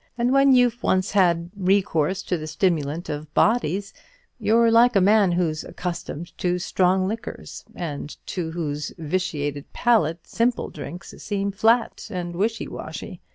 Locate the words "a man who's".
4.95-5.63